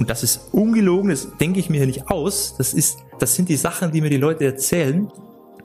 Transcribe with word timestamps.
und 0.00 0.08
das 0.08 0.22
ist 0.22 0.48
ungelogen, 0.52 1.10
das 1.10 1.28
denke 1.38 1.60
ich 1.60 1.68
mir 1.68 1.76
hier 1.76 1.86
nicht 1.86 2.10
aus, 2.10 2.56
das 2.56 2.72
ist, 2.72 3.00
das 3.18 3.34
sind 3.34 3.50
die 3.50 3.56
Sachen, 3.56 3.92
die 3.92 4.00
mir 4.00 4.08
die 4.08 4.16
Leute 4.16 4.46
erzählen, 4.46 5.12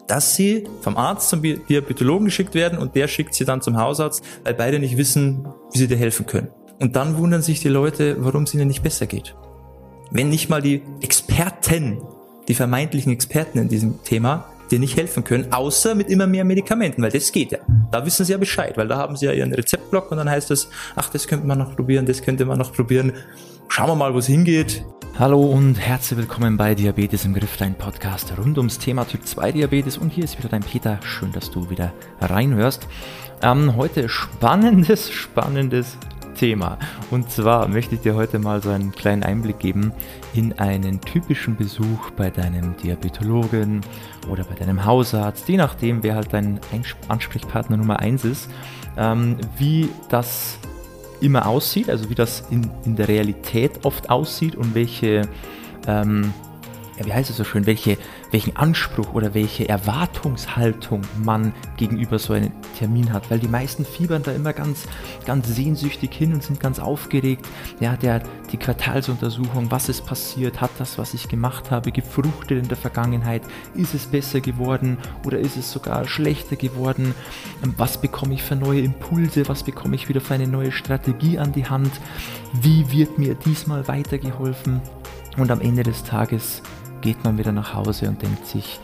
dass 0.08 0.36
sie 0.36 0.68
vom 0.82 0.98
Arzt 0.98 1.30
zum 1.30 1.42
Diabetologen 1.42 2.26
geschickt 2.26 2.54
werden 2.54 2.78
und 2.78 2.96
der 2.96 3.08
schickt 3.08 3.34
sie 3.34 3.46
dann 3.46 3.62
zum 3.62 3.78
Hausarzt, 3.78 4.24
weil 4.44 4.54
beide 4.54 4.80
nicht 4.80 4.98
wissen, 4.98 5.48
wie 5.72 5.80
sie 5.80 5.88
dir 5.88 5.98
helfen 5.98 6.26
können. 6.26 6.50
Und 6.80 6.98
dann 6.98 7.18
wundern 7.18 7.42
sich 7.42 7.62
die 7.62 7.70
Leute, 7.70 8.18
warum 8.20 8.44
es 8.44 8.54
ihnen 8.54 8.68
nicht 8.68 8.84
besser 8.84 9.08
geht. 9.08 9.36
Wenn 10.12 10.30
nicht 10.30 10.50
mal 10.50 10.62
die 10.62 10.84
Experten, 11.02 12.02
die 12.50 12.54
vermeintlichen 12.54 13.14
Experten 13.14 13.58
in 13.58 13.70
diesem 13.70 14.04
Thema, 14.04 14.50
dir 14.72 14.80
nicht 14.80 14.98
helfen 14.98 15.24
können, 15.24 15.52
außer 15.52 15.96
mit 15.96 16.10
immer 16.10 16.28
mehr 16.28 16.46
Medikamenten, 16.46 17.02
weil 17.02 17.12
das 17.12 17.32
geht 17.32 17.52
ja. 17.52 17.60
Da 17.92 18.06
wissen 18.06 18.26
sie 18.26 18.32
ja 18.32 18.38
Bescheid, 18.38 18.78
weil 18.78 18.88
da 18.88 18.98
haben 18.98 19.16
sie 19.16 19.26
ja 19.26 19.32
ihren 19.32 19.54
Rezeptblock 19.54 20.12
und 20.12 20.18
dann 20.18 20.30
heißt 20.30 20.52
es, 20.52 20.70
ach, 20.96 21.10
das 21.10 21.28
könnte 21.28 21.46
man 21.48 21.58
noch 21.58 21.76
probieren, 21.76 22.06
das 22.06 22.22
könnte 22.22 22.46
man 22.46 22.58
noch 22.58 22.74
probieren. 22.74 23.14
Schauen 23.68 23.88
wir 23.88 23.96
mal, 23.96 24.14
wo 24.14 24.20
es 24.20 24.28
hingeht. 24.28 24.84
Hallo 25.18 25.42
und 25.42 25.76
herzlich 25.76 26.20
willkommen 26.20 26.58
bei 26.58 26.76
Diabetes 26.76 27.24
im 27.24 27.34
Griff, 27.34 27.56
dein 27.58 27.76
Podcast 27.76 28.34
rund 28.38 28.58
ums 28.58 28.80
Thema 28.80 29.06
Typ 29.06 29.26
2 29.26 29.54
Diabetes. 29.54 29.98
Und 29.98 30.10
hier 30.10 30.26
ist 30.26 30.38
wieder 30.38 30.50
dein 30.50 30.62
Peter. 30.62 31.00
Schön, 31.04 31.32
dass 31.32 31.52
du 31.52 31.70
wieder 31.70 31.94
reinhörst. 32.20 32.88
Ähm, 33.42 33.78
heute 33.78 34.10
spannendes, 34.10 35.10
spannendes 35.14 35.98
Thema. 36.36 36.78
Und 37.12 37.32
zwar 37.32 37.68
möchte 37.68 37.96
ich 37.96 38.02
dir 38.02 38.16
heute 38.16 38.40
mal 38.40 38.62
so 38.62 38.70
einen 38.70 38.92
kleinen 38.92 39.24
Einblick 39.24 39.60
geben 39.60 39.92
in 40.34 40.54
einen 40.60 41.02
typischen 41.02 41.56
Besuch 41.56 42.12
bei 42.12 42.30
deinem 42.30 42.76
Diabetologen 42.78 43.82
oder 44.30 44.44
bei 44.44 44.56
deinem 44.56 44.86
Hausarzt, 44.86 45.48
je 45.48 45.58
nachdem, 45.58 46.04
wer 46.04 46.16
halt 46.16 46.34
dein 46.34 46.60
Ansprechpartner 47.08 47.78
Nummer 47.78 48.00
1 48.00 48.26
ist, 48.26 48.50
ähm, 48.98 49.38
wie 49.58 49.90
das 50.10 50.60
immer 51.22 51.48
aussieht, 51.48 51.90
also 51.90 52.10
wie 52.10 52.16
das 52.16 52.44
in, 52.50 52.70
in 52.86 52.96
der 52.96 53.08
Realität 53.08 53.86
oft 53.86 54.10
aussieht 54.10 54.56
und 54.56 54.76
welche, 54.76 55.28
ähm, 55.88 56.34
wie 57.04 57.14
heißt 57.14 57.30
es 57.30 57.38
so 57.38 57.44
schön, 57.44 57.66
welche 57.66 57.98
welchen 58.36 58.58
Anspruch 58.58 59.14
oder 59.14 59.34
welche 59.34 59.70
Erwartungshaltung 59.70 61.02
man 61.24 61.54
gegenüber 61.78 62.20
so 62.20 62.34
einem 62.34 62.52
Termin 62.78 63.14
hat, 63.14 63.32
weil 63.32 63.40
die 63.40 63.48
meisten 63.48 63.86
fiebern 63.86 64.24
da 64.24 64.34
immer 64.34 64.52
ganz, 64.52 64.88
ganz 65.26 65.48
sehnsüchtig 65.48 66.14
hin 66.14 66.34
und 66.34 66.44
sind 66.44 66.60
ganz 66.60 66.80
aufgeregt. 66.80 67.48
Ja, 67.80 67.96
der, 67.96 68.24
die 68.52 68.58
Quartalsuntersuchung, 68.58 69.72
was 69.72 69.88
ist 69.88 70.06
passiert, 70.06 70.60
hat 70.60 70.72
das, 70.80 70.98
was 70.98 71.14
ich 71.14 71.30
gemacht 71.30 71.72
habe, 71.72 71.94
gefruchtet 71.94 72.62
in 72.62 72.68
der 72.68 72.76
Vergangenheit, 72.76 73.42
ist 73.74 73.94
es 73.94 74.06
besser 74.06 74.42
geworden 74.42 74.98
oder 75.26 75.40
ist 75.40 75.56
es 75.56 75.72
sogar 75.72 76.08
schlechter 76.10 76.58
geworden, 76.58 77.16
ähm, 77.64 77.74
was 77.78 78.02
bekomme 78.02 78.34
ich 78.34 78.44
für 78.44 78.58
neue 78.58 78.82
Impulse, 78.82 79.48
was 79.48 79.64
bekomme 79.64 79.96
ich 79.96 80.10
wieder 80.10 80.20
für 80.20 80.34
eine 80.34 80.48
neue 80.48 80.74
Strategie 80.74 81.40
an 81.40 81.54
die 81.54 81.68
Hand, 81.68 81.92
wie 82.52 82.92
wird 82.92 83.18
mir 83.18 83.36
diesmal 83.36 83.88
weitergeholfen? 83.88 84.82
Und 85.38 85.52
am 85.52 85.60
Ende 85.60 85.84
des 85.84 86.04
Tages 86.04 86.62
geht 87.06 87.24
man 87.24 87.38
wieder 87.38 87.52
nach 87.52 87.76
Hause 87.76 88.10
und 88.10 88.20
denkt 88.24 88.48
sich, 88.48 88.80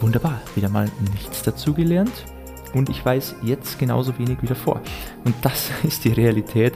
wunderbar, 0.00 0.40
wieder 0.54 0.68
mal 0.68 0.88
nichts 1.12 1.42
dazugelernt 1.42 2.12
und 2.74 2.88
ich 2.88 3.04
weiß 3.04 3.34
jetzt 3.42 3.80
genauso 3.80 4.16
wenig 4.20 4.38
wie 4.40 4.46
davor. 4.46 4.80
Und 5.24 5.34
das 5.42 5.72
ist 5.82 6.04
die 6.04 6.12
Realität 6.12 6.74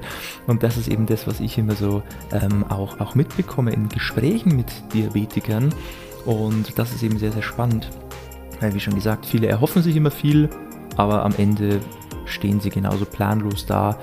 und 0.48 0.64
das 0.64 0.76
ist 0.76 0.88
eben 0.88 1.06
das, 1.06 1.28
was 1.28 1.38
ich 1.38 1.58
immer 1.58 1.76
so 1.76 2.02
ähm, 2.32 2.64
auch, 2.68 2.98
auch 2.98 3.14
mitbekomme 3.14 3.70
in 3.70 3.88
Gesprächen 3.88 4.56
mit 4.56 4.66
Diabetikern 4.92 5.72
und 6.24 6.76
das 6.76 6.92
ist 6.92 7.04
eben 7.04 7.18
sehr, 7.18 7.30
sehr 7.30 7.42
spannend, 7.42 7.88
weil 8.58 8.74
wie 8.74 8.80
schon 8.80 8.96
gesagt, 8.96 9.26
viele 9.26 9.46
erhoffen 9.46 9.84
sich 9.84 9.94
immer 9.94 10.10
viel, 10.10 10.50
aber 10.96 11.24
am 11.24 11.34
Ende 11.38 11.78
stehen 12.24 12.58
sie 12.58 12.70
genauso 12.70 13.04
planlos 13.04 13.64
da 13.64 13.96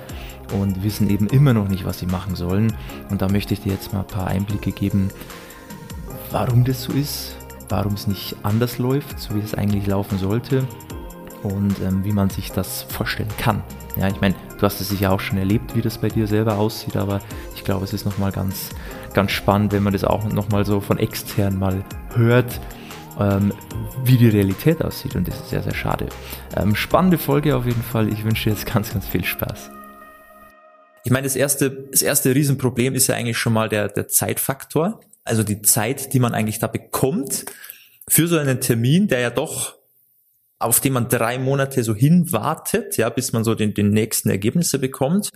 und 0.58 0.82
wissen 0.82 1.10
eben 1.10 1.26
immer 1.26 1.52
noch 1.52 1.68
nicht, 1.68 1.84
was 1.84 1.98
sie 1.98 2.06
machen 2.06 2.34
sollen. 2.34 2.72
Und 3.10 3.20
da 3.20 3.28
möchte 3.28 3.52
ich 3.52 3.60
dir 3.60 3.72
jetzt 3.72 3.92
mal 3.92 4.00
ein 4.00 4.06
paar 4.06 4.28
Einblicke 4.28 4.72
geben, 4.72 5.10
warum 6.30 6.64
das 6.64 6.82
so 6.82 6.92
ist, 6.92 7.36
warum 7.68 7.94
es 7.94 8.06
nicht 8.06 8.36
anders 8.42 8.78
läuft, 8.78 9.18
so 9.18 9.34
wie 9.34 9.40
es 9.40 9.54
eigentlich 9.54 9.86
laufen 9.86 10.18
sollte 10.18 10.66
und 11.42 11.80
ähm, 11.80 12.04
wie 12.04 12.12
man 12.12 12.30
sich 12.30 12.52
das 12.52 12.82
vorstellen 12.82 13.30
kann. 13.38 13.62
Ja, 13.96 14.08
ich 14.08 14.20
meine, 14.20 14.34
du 14.58 14.62
hast 14.62 14.80
es 14.80 14.88
sicher 14.88 15.12
auch 15.12 15.20
schon 15.20 15.38
erlebt, 15.38 15.74
wie 15.74 15.82
das 15.82 15.98
bei 15.98 16.08
dir 16.08 16.26
selber 16.26 16.56
aussieht, 16.56 16.96
aber 16.96 17.20
ich 17.54 17.64
glaube, 17.64 17.84
es 17.84 17.92
ist 17.92 18.04
nochmal 18.04 18.32
ganz, 18.32 18.70
ganz 19.12 19.32
spannend, 19.32 19.72
wenn 19.72 19.82
man 19.82 19.92
das 19.92 20.04
auch 20.04 20.24
nochmal 20.32 20.64
so 20.64 20.80
von 20.80 20.98
extern 20.98 21.58
mal 21.58 21.84
hört, 22.14 22.60
ähm, 23.18 23.52
wie 24.04 24.16
die 24.16 24.28
Realität 24.28 24.82
aussieht 24.84 25.16
und 25.16 25.26
das 25.26 25.36
ist 25.36 25.50
sehr, 25.50 25.62
sehr 25.62 25.74
schade. 25.74 26.06
Ähm, 26.56 26.74
spannende 26.74 27.18
Folge 27.18 27.56
auf 27.56 27.66
jeden 27.66 27.82
Fall. 27.82 28.08
Ich 28.08 28.24
wünsche 28.24 28.44
dir 28.44 28.56
jetzt 28.56 28.66
ganz, 28.66 28.92
ganz 28.92 29.06
viel 29.06 29.24
Spaß. 29.24 29.70
Ich 31.04 31.10
meine, 31.10 31.24
das 31.24 31.36
erste, 31.36 31.70
das 31.70 32.02
erste 32.02 32.34
Riesenproblem 32.34 32.94
ist 32.94 33.06
ja 33.06 33.14
eigentlich 33.14 33.38
schon 33.38 33.52
mal 33.52 33.68
der, 33.68 33.88
der 33.88 34.08
Zeitfaktor 34.08 35.00
also 35.28 35.42
die 35.42 35.62
Zeit, 35.62 36.12
die 36.12 36.18
man 36.18 36.34
eigentlich 36.34 36.58
da 36.58 36.66
bekommt 36.66 37.44
für 38.08 38.26
so 38.26 38.38
einen 38.38 38.60
Termin, 38.60 39.08
der 39.08 39.20
ja 39.20 39.30
doch 39.30 39.78
auf 40.58 40.80
den 40.80 40.92
man 40.92 41.08
drei 41.08 41.38
Monate 41.38 41.84
so 41.84 41.94
hinwartet, 41.94 42.96
ja, 42.96 43.08
bis 43.10 43.32
man 43.32 43.44
so 43.44 43.54
den, 43.54 43.74
den 43.74 43.90
nächsten 43.90 44.28
Ergebnisse 44.28 44.78
bekommt. 44.78 45.30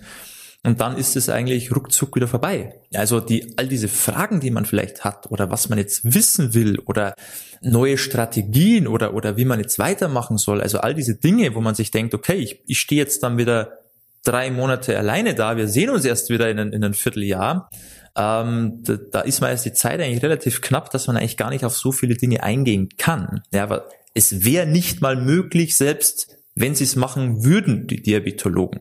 Und 0.64 0.80
dann 0.80 0.97
ist 0.97 1.16
es 1.16 1.28
eigentlich 1.28 1.75
ruckzuck 1.75 2.14
wieder 2.14 2.28
vorbei. 2.28 2.80
Also 2.94 3.19
die, 3.19 3.54
all 3.56 3.66
diese 3.66 3.88
Fragen, 3.88 4.41
die 4.41 4.50
man 4.50 4.64
vielleicht 4.64 5.04
hat 5.04 5.30
oder 5.30 5.50
was 5.50 5.69
man 5.69 5.78
jetzt 5.78 6.14
wissen 6.14 6.54
will 6.54 6.78
oder 6.80 7.14
neue 7.62 7.98
Strategien 7.98 8.86
oder, 8.86 9.14
oder 9.14 9.36
wie 9.36 9.44
man 9.44 9.59
jetzt 9.59 9.80
weitermachen 9.80 10.38
soll. 10.38 10.60
Also 10.60 10.78
all 10.78 10.94
diese 10.94 11.16
Dinge, 11.16 11.54
wo 11.56 11.60
man 11.60 11.74
sich 11.74 11.91
denkt, 11.91 12.14
okay, 12.14 12.34
ich, 12.34 12.60
ich 12.66 12.78
stehe 12.78 13.00
jetzt 13.00 13.24
dann 13.24 13.38
wieder 13.38 13.78
drei 14.24 14.53
Monate 14.53 14.97
alleine 14.97 15.34
da. 15.34 15.56
Wir 15.56 15.66
sehen 15.66 15.91
uns 15.91 16.04
erst 16.04 16.30
wieder 16.30 16.48
in, 16.48 16.59
in 16.59 16.84
einem 16.84 16.94
Vierteljahr 16.94 17.69
ähm, 18.17 18.83
da, 18.83 18.97
da 18.97 19.21
ist 19.21 19.41
meist 19.41 19.65
die 19.65 19.73
Zeit 19.73 20.00
eigentlich 20.00 20.23
relativ 20.23 20.61
knapp, 20.61 20.91
dass 20.91 21.06
man 21.06 21.17
eigentlich 21.17 21.37
gar 21.37 21.50
nicht 21.50 21.65
auf 21.65 21.77
so 21.77 21.93
viele 21.93 22.15
Dinge 22.15 22.43
eingehen 22.43 22.89
kann. 22.99 23.43
Ja, 23.53 23.62
aber 23.62 23.89
es 24.15 24.45
wäre 24.45 24.67
nicht 24.67 25.00
mal 25.00 25.17
möglich, 25.17 25.77
selbst 25.77 26.37
wenn 26.55 26.75
sie 26.75 26.84
es 26.84 26.97
machen 26.97 27.45
würden, 27.45 27.87
die 27.87 28.03
Diabetologen. 28.03 28.81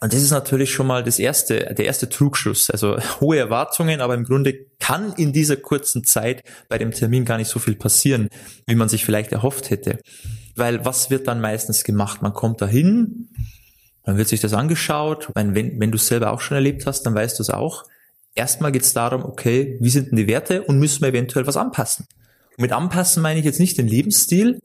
Und 0.00 0.12
das 0.12 0.20
ist 0.20 0.30
natürlich 0.30 0.72
schon 0.72 0.86
mal 0.86 1.02
das 1.02 1.18
erste, 1.18 1.74
der 1.74 1.86
erste 1.86 2.08
Trugschluss. 2.08 2.70
Also 2.70 2.98
hohe 3.20 3.38
Erwartungen, 3.38 4.00
aber 4.00 4.14
im 4.14 4.24
Grunde 4.24 4.66
kann 4.78 5.12
in 5.14 5.32
dieser 5.32 5.56
kurzen 5.56 6.04
Zeit 6.04 6.42
bei 6.68 6.78
dem 6.78 6.90
Termin 6.90 7.24
gar 7.24 7.38
nicht 7.38 7.48
so 7.48 7.58
viel 7.58 7.76
passieren, 7.76 8.28
wie 8.66 8.74
man 8.74 8.88
sich 8.88 9.04
vielleicht 9.04 9.32
erhofft 9.32 9.70
hätte. 9.70 9.98
Weil 10.54 10.84
was 10.84 11.10
wird 11.10 11.28
dann 11.28 11.40
meistens 11.40 11.84
gemacht? 11.84 12.22
Man 12.22 12.34
kommt 12.34 12.60
dahin, 12.60 13.30
dann 14.04 14.18
wird 14.18 14.28
sich 14.28 14.40
das 14.40 14.52
angeschaut. 14.52 15.30
Wenn, 15.34 15.54
wenn, 15.54 15.80
wenn 15.80 15.90
du 15.90 15.96
es 15.96 16.06
selber 16.08 16.32
auch 16.32 16.40
schon 16.40 16.56
erlebt 16.56 16.86
hast, 16.86 17.02
dann 17.02 17.14
weißt 17.14 17.38
du 17.38 17.42
es 17.42 17.50
auch. 17.50 17.84
Erstmal 18.36 18.70
geht 18.70 18.82
es 18.82 18.92
darum, 18.92 19.24
okay, 19.24 19.78
wie 19.80 19.90
sind 19.90 20.10
denn 20.10 20.16
die 20.16 20.28
Werte 20.28 20.62
und 20.62 20.78
müssen 20.78 21.00
wir 21.00 21.08
eventuell 21.08 21.46
was 21.46 21.56
anpassen? 21.56 22.06
Und 22.56 22.62
mit 22.62 22.72
anpassen 22.72 23.22
meine 23.22 23.40
ich 23.40 23.46
jetzt 23.46 23.58
nicht 23.58 23.78
den 23.78 23.88
Lebensstil 23.88 24.60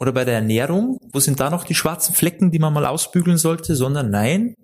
oder 0.00 0.12
bei 0.12 0.24
der 0.24 0.34
Ernährung, 0.34 0.98
wo 1.12 1.20
sind 1.20 1.38
da 1.38 1.50
noch 1.50 1.64
die 1.64 1.74
schwarzen 1.74 2.14
Flecken, 2.14 2.50
die 2.50 2.58
man 2.58 2.72
mal 2.72 2.86
ausbügeln 2.86 3.36
sollte, 3.36 3.76
sondern 3.76 4.10
nein, 4.10 4.54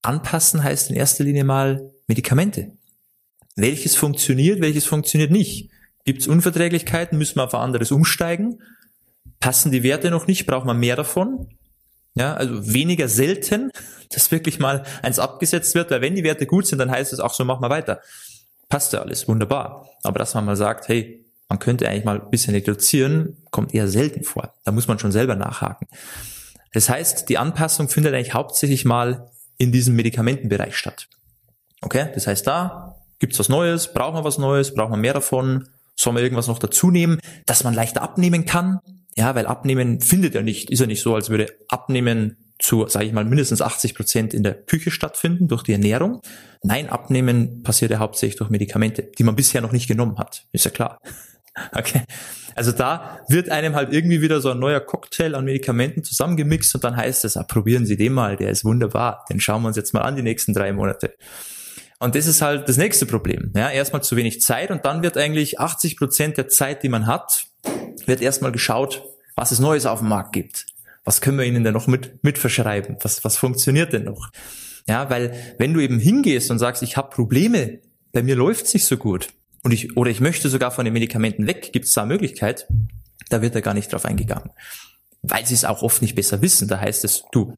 anpassen 0.00 0.62
heißt 0.62 0.90
in 0.90 0.96
erster 0.96 1.24
Linie 1.24 1.44
mal 1.44 1.90
Medikamente. 2.06 2.72
Welches 3.56 3.96
funktioniert, 3.96 4.60
welches 4.60 4.86
funktioniert 4.86 5.30
nicht? 5.30 5.70
Gibt 6.04 6.22
es 6.22 6.28
Unverträglichkeiten, 6.28 7.18
müssen 7.18 7.36
wir 7.36 7.44
auf 7.44 7.54
anderes 7.54 7.90
umsteigen? 7.90 8.62
Passen 9.40 9.72
die 9.72 9.82
Werte 9.82 10.10
noch 10.10 10.28
nicht, 10.28 10.46
braucht 10.46 10.66
man 10.66 10.78
mehr 10.78 10.96
davon? 10.96 11.48
Ja, 12.14 12.34
also 12.34 12.72
weniger 12.72 13.08
selten, 13.08 13.70
dass 14.10 14.30
wirklich 14.30 14.58
mal 14.58 14.84
eins 15.02 15.18
abgesetzt 15.18 15.74
wird, 15.74 15.90
weil 15.90 16.00
wenn 16.00 16.14
die 16.14 16.24
Werte 16.24 16.46
gut 16.46 16.66
sind, 16.66 16.78
dann 16.78 16.90
heißt 16.90 17.12
es 17.12 17.20
auch 17.20 17.34
so, 17.34 17.44
mach 17.44 17.60
mal 17.60 17.70
weiter. 17.70 18.00
Passt 18.68 18.92
ja 18.92 19.00
alles, 19.00 19.28
wunderbar. 19.28 19.88
Aber 20.02 20.18
dass 20.18 20.34
man 20.34 20.44
mal 20.44 20.56
sagt, 20.56 20.88
hey, 20.88 21.24
man 21.48 21.58
könnte 21.58 21.88
eigentlich 21.88 22.04
mal 22.04 22.20
ein 22.20 22.30
bisschen 22.30 22.54
reduzieren, 22.54 23.36
kommt 23.50 23.74
eher 23.74 23.88
selten 23.88 24.24
vor. 24.24 24.54
Da 24.64 24.72
muss 24.72 24.88
man 24.88 24.98
schon 24.98 25.12
selber 25.12 25.36
nachhaken. 25.36 25.86
Das 26.72 26.88
heißt, 26.88 27.28
die 27.28 27.36
Anpassung 27.36 27.88
findet 27.88 28.14
eigentlich 28.14 28.34
hauptsächlich 28.34 28.84
mal 28.84 29.30
in 29.58 29.72
diesem 29.72 29.94
Medikamentenbereich 29.94 30.76
statt. 30.76 31.08
Okay, 31.82 32.08
das 32.14 32.26
heißt, 32.26 32.46
da 32.46 32.96
gibt's 33.18 33.38
was 33.38 33.48
Neues, 33.48 33.92
braucht 33.92 34.14
man 34.14 34.24
was 34.24 34.38
Neues, 34.38 34.74
braucht 34.74 34.90
man 34.90 35.00
mehr 35.00 35.12
davon, 35.12 35.68
soll 35.94 36.14
man 36.14 36.22
irgendwas 36.22 36.46
noch 36.48 36.58
dazu 36.58 36.90
nehmen, 36.90 37.20
dass 37.46 37.64
man 37.64 37.74
leichter 37.74 38.02
abnehmen 38.02 38.46
kann, 38.46 38.80
ja, 39.16 39.34
weil 39.34 39.46
Abnehmen 39.46 40.00
findet 40.00 40.34
ja 40.34 40.42
nicht, 40.42 40.70
ist 40.70 40.80
ja 40.80 40.86
nicht 40.86 41.02
so, 41.02 41.14
als 41.14 41.30
würde 41.30 41.46
Abnehmen 41.68 42.36
zu, 42.58 42.86
sage 42.86 43.06
ich 43.06 43.12
mal, 43.12 43.24
mindestens 43.24 43.60
80 43.60 43.94
Prozent 43.94 44.34
in 44.34 44.44
der 44.44 44.54
Küche 44.54 44.90
stattfinden 44.90 45.48
durch 45.48 45.64
die 45.64 45.72
Ernährung. 45.72 46.22
Nein, 46.62 46.88
Abnehmen 46.88 47.62
passiert 47.62 47.90
ja 47.90 47.98
hauptsächlich 47.98 48.36
durch 48.36 48.50
Medikamente, 48.50 49.10
die 49.18 49.24
man 49.24 49.34
bisher 49.34 49.60
noch 49.60 49.72
nicht 49.72 49.88
genommen 49.88 50.18
hat. 50.18 50.46
Ist 50.52 50.64
ja 50.64 50.70
klar. 50.70 50.98
Okay. 51.74 52.04
Also 52.54 52.72
da 52.72 53.20
wird 53.28 53.50
einem 53.50 53.74
halt 53.74 53.92
irgendwie 53.92 54.22
wieder 54.22 54.40
so 54.40 54.50
ein 54.50 54.58
neuer 54.58 54.80
Cocktail 54.80 55.34
an 55.34 55.44
Medikamenten 55.44 56.02
zusammengemixt 56.02 56.74
und 56.74 56.82
dann 56.82 56.96
heißt 56.96 57.26
es, 57.26 57.36
ah, 57.36 57.42
probieren 57.42 57.84
Sie 57.84 57.98
den 57.98 58.14
mal, 58.14 58.36
der 58.36 58.48
ist 58.48 58.64
wunderbar. 58.64 59.26
Den 59.28 59.38
schauen 59.38 59.60
wir 59.60 59.68
uns 59.68 59.76
jetzt 59.76 59.92
mal 59.92 60.00
an 60.00 60.16
die 60.16 60.22
nächsten 60.22 60.54
drei 60.54 60.72
Monate. 60.72 61.14
Und 61.98 62.14
das 62.14 62.26
ist 62.26 62.40
halt 62.40 62.70
das 62.70 62.78
nächste 62.78 63.04
Problem. 63.04 63.52
Ja, 63.54 63.70
erstmal 63.70 64.02
zu 64.02 64.16
wenig 64.16 64.40
Zeit 64.40 64.70
und 64.70 64.86
dann 64.86 65.02
wird 65.02 65.18
eigentlich 65.18 65.60
80 65.60 65.98
Prozent 65.98 66.38
der 66.38 66.48
Zeit, 66.48 66.82
die 66.82 66.88
man 66.88 67.06
hat, 67.06 67.48
wird 68.08 68.20
erstmal 68.20 68.52
geschaut, 68.52 69.04
was 69.34 69.50
es 69.50 69.58
Neues 69.58 69.86
auf 69.86 70.00
dem 70.00 70.08
Markt 70.08 70.32
gibt. 70.32 70.66
Was 71.04 71.20
können 71.20 71.38
wir 71.38 71.44
ihnen 71.44 71.64
denn 71.64 71.74
noch 71.74 71.86
mit, 71.86 72.22
mit 72.22 72.38
verschreiben? 72.38 72.96
Was, 73.02 73.24
was 73.24 73.36
funktioniert 73.36 73.92
denn 73.92 74.04
noch? 74.04 74.30
Ja, 74.88 75.10
weil 75.10 75.54
wenn 75.58 75.74
du 75.74 75.80
eben 75.80 75.98
hingehst 75.98 76.50
und 76.50 76.58
sagst, 76.58 76.82
ich 76.82 76.96
habe 76.96 77.10
Probleme 77.10 77.80
bei 78.12 78.22
mir 78.22 78.36
läuft's 78.36 78.74
nicht 78.74 78.84
so 78.84 78.96
gut. 78.96 79.28
Und 79.62 79.72
ich, 79.72 79.96
oder 79.96 80.10
ich 80.10 80.20
möchte 80.20 80.48
sogar 80.48 80.70
von 80.70 80.84
den 80.84 80.92
Medikamenten 80.92 81.46
weg, 81.46 81.72
gibt 81.72 81.86
es 81.86 81.92
da 81.92 82.02
eine 82.02 82.12
Möglichkeit? 82.12 82.66
Da 83.30 83.42
wird 83.42 83.54
er 83.54 83.62
gar 83.62 83.74
nicht 83.74 83.92
drauf 83.92 84.04
eingegangen. 84.04 84.50
Weil 85.22 85.46
sie 85.46 85.54
es 85.54 85.64
auch 85.64 85.82
oft 85.82 86.02
nicht 86.02 86.14
besser 86.14 86.42
wissen. 86.42 86.68
Da 86.68 86.80
heißt 86.80 87.04
es, 87.04 87.24
du, 87.32 87.54